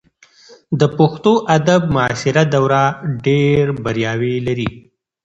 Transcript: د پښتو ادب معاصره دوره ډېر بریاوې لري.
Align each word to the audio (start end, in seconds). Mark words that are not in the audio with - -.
د 0.79 0.81
پښتو 0.97 1.31
ادب 1.57 1.81
معاصره 1.95 2.43
دوره 2.53 2.83
ډېر 3.25 3.63
بریاوې 3.83 4.35
لري. 4.47 4.69